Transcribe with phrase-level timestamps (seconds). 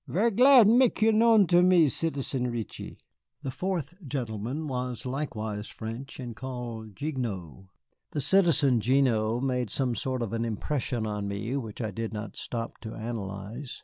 [0.07, 2.97] "Ver' glad mek you known to me, Citizen Reetchie."
[3.43, 7.67] The fourth gentleman was likewise French, and called Gignoux.
[8.09, 12.35] The Citizen Gignoux made some sort of an impression on me which I did not
[12.35, 13.79] stop to analyze.